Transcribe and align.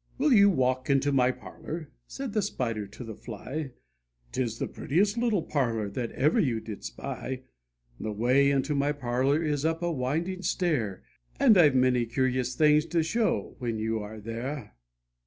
"Will 0.18 0.34
you 0.34 0.50
walk 0.50 0.90
into 0.90 1.10
my 1.10 1.30
parlour?' 1.30 1.88
said 2.06 2.34
the 2.34 2.42
Spider 2.42 2.86
to 2.88 3.02
the 3.02 3.14
Fly, 3.14 3.70
"'Tis 4.30 4.58
the 4.58 4.66
prettiest 4.68 5.16
little 5.16 5.42
parlour 5.42 5.88
that 5.88 6.12
ever 6.12 6.38
you 6.38 6.60
did 6.60 6.84
spy; 6.84 7.44
The 7.98 8.12
way 8.12 8.50
into 8.50 8.74
my 8.74 8.92
parlour 8.92 9.42
is 9.42 9.64
up 9.64 9.80
a 9.80 9.90
winding 9.90 10.42
stair, 10.42 11.02
And 11.38 11.56
I 11.56 11.64
have 11.64 11.74
many 11.74 12.04
curious 12.04 12.54
things 12.54 12.84
to 12.92 13.02
show 13.02 13.54
when 13.58 13.78
you 13.78 14.00
are 14.00 14.20
there." 14.20 14.74